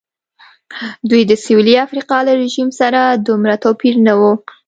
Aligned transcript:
دوی 1.09 1.21
د 1.29 1.31
سوېلي 1.43 1.75
افریقا 1.85 2.17
له 2.27 2.33
رژیم 2.41 2.69
سره 2.79 3.01
دومره 3.27 3.55
توپیر 3.63 3.95
نه 4.07 4.13
و. 4.19 4.21